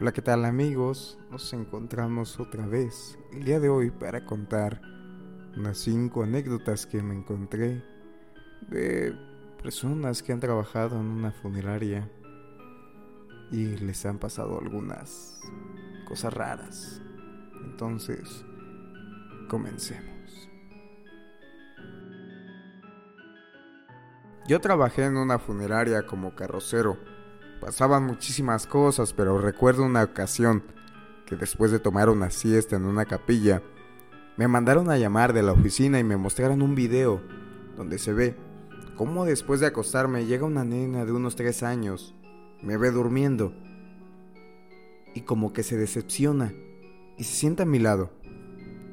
[0.00, 1.18] Hola, ¿qué tal amigos?
[1.30, 4.80] Nos encontramos otra vez el día de hoy para contar
[5.58, 7.84] unas cinco anécdotas que me encontré
[8.70, 9.14] de
[9.62, 12.10] personas que han trabajado en una funeraria
[13.50, 15.38] y les han pasado algunas
[16.08, 17.02] cosas raras.
[17.62, 18.46] Entonces,
[19.50, 20.48] comencemos.
[24.48, 26.96] Yo trabajé en una funeraria como carrocero
[27.60, 30.62] Pasaban muchísimas cosas, pero recuerdo una ocasión
[31.26, 33.62] que después de tomar una siesta en una capilla,
[34.38, 37.20] me mandaron a llamar de la oficina y me mostraron un video
[37.76, 38.34] donde se ve
[38.96, 42.14] cómo después de acostarme llega una nena de unos tres años,
[42.62, 43.52] me ve durmiendo
[45.14, 46.54] y como que se decepciona
[47.18, 48.10] y se sienta a mi lado.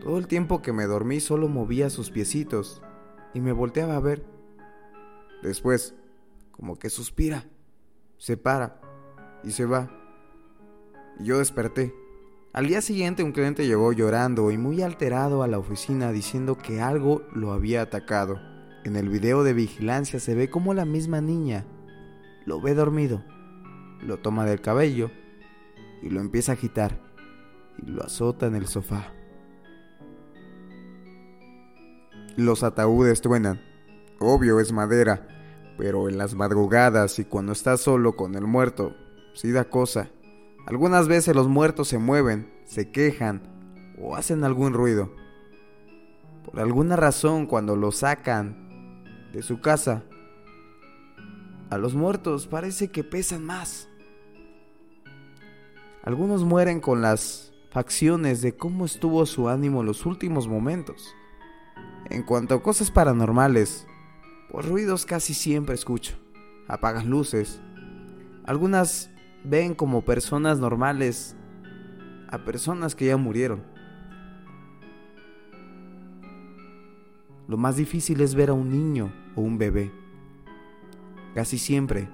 [0.00, 2.82] Todo el tiempo que me dormí solo movía sus piecitos
[3.32, 4.24] y me volteaba a ver.
[5.42, 5.94] Después,
[6.50, 7.44] como que suspira
[8.18, 8.80] se para
[9.44, 9.90] y se va.
[11.18, 11.94] Y yo desperté.
[12.52, 16.80] Al día siguiente un cliente llegó llorando y muy alterado a la oficina diciendo que
[16.80, 18.40] algo lo había atacado.
[18.84, 21.66] En el video de vigilancia se ve como la misma niña
[22.46, 23.24] lo ve dormido,
[24.00, 25.10] lo toma del cabello
[26.00, 27.00] y lo empieza a agitar
[27.76, 29.12] y lo azota en el sofá.
[32.36, 33.60] Los ataúdes truenan.
[34.20, 35.26] Obvio es madera,
[35.76, 38.94] pero en las madrugadas y cuando estás solo con el muerto,
[39.34, 40.10] sí da cosa.
[40.66, 43.42] Algunas veces los muertos se mueven, se quejan
[44.00, 45.12] o hacen algún ruido.
[46.44, 50.04] Por alguna razón cuando los sacan de su casa,
[51.70, 53.88] a los muertos parece que pesan más.
[56.02, 61.12] Algunos mueren con las facciones de cómo estuvo su ánimo en los últimos momentos.
[62.08, 63.86] En cuanto a cosas paranormales,
[64.64, 66.14] ruidos casi siempre escucho.
[66.68, 67.60] Apagan luces.
[68.44, 69.10] Algunas
[69.44, 71.36] ven como personas normales
[72.28, 73.62] a personas que ya murieron.
[77.48, 79.92] Lo más difícil es ver a un niño o un bebé.
[81.34, 82.08] Casi siempre,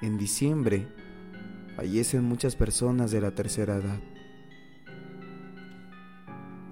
[0.00, 0.88] en diciembre,
[1.76, 4.00] fallecen muchas personas de la tercera edad.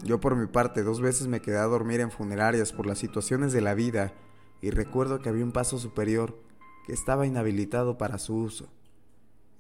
[0.04, 3.52] Yo por mi parte dos veces me quedé a dormir en funerarias por las situaciones
[3.52, 4.14] de la vida
[4.60, 6.38] y recuerdo que había un paso superior
[6.86, 8.68] que estaba inhabilitado para su uso.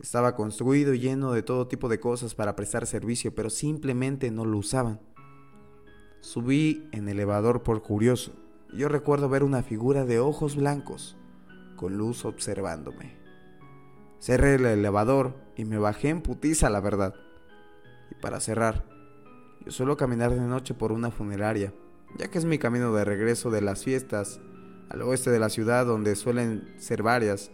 [0.00, 4.44] Estaba construido y lleno de todo tipo de cosas para prestar servicio, pero simplemente no
[4.44, 5.00] lo usaban.
[6.20, 8.32] Subí en elevador por curioso.
[8.72, 11.16] Y yo recuerdo ver una figura de ojos blancos,
[11.76, 13.16] con luz observándome.
[14.20, 17.14] Cerré el elevador y me bajé en putiza, la verdad.
[18.10, 18.84] Y para cerrar,
[19.64, 21.72] yo suelo caminar de noche por una funeraria,
[22.16, 24.40] ya que es mi camino de regreso de las fiestas
[24.90, 27.50] al oeste de la ciudad donde suelen ser varias,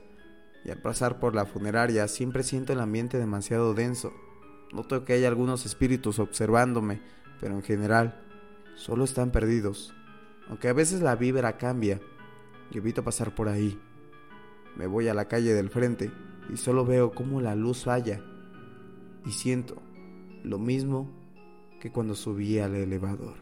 [0.65, 4.12] y al pasar por la funeraria siempre siento el ambiente demasiado denso.
[4.72, 7.03] Noto que hay algunos espíritus observándome,
[7.41, 8.22] pero en general
[8.75, 9.95] solo están perdidos.
[10.49, 12.00] Aunque a veces la vibra cambia,
[12.71, 13.78] y evito pasar por ahí.
[14.77, 16.11] Me voy a la calle del frente
[16.53, 18.21] y solo veo cómo la luz falla
[19.25, 19.81] y siento
[20.43, 21.11] lo mismo
[21.81, 23.37] que cuando subí al elevador.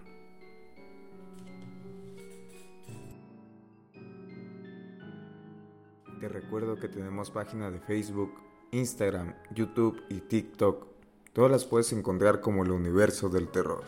[6.22, 8.32] Te recuerdo que tenemos página de Facebook,
[8.70, 10.86] Instagram, YouTube y TikTok.
[11.32, 13.82] Todas las puedes encontrar como el universo del terror.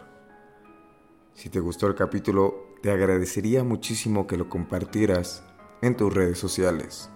[1.34, 5.44] Si te gustó el capítulo, te agradecería muchísimo que lo compartieras
[5.80, 7.08] en tus redes sociales.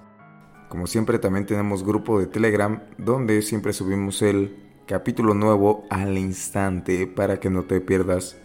[0.68, 7.08] Como siempre también tenemos grupo de Telegram donde siempre subimos el capítulo nuevo al instante
[7.08, 8.36] para que no te pierdas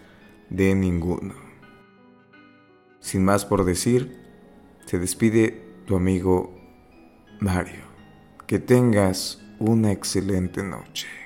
[0.50, 1.36] de ninguno.
[3.00, 4.18] Sin más por decir,
[4.88, 6.62] se despide tu amigo
[7.44, 7.84] Mario,
[8.48, 11.23] que tengas una excelente noche.